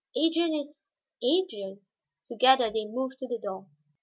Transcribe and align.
Adrian 0.15 0.55
is 0.55 0.87
Adrian." 1.21 1.81
Together 2.23 2.71
they 2.71 2.87
moved 2.87 3.19
to 3.19 3.27
the 3.27 3.37
door. 3.37 3.67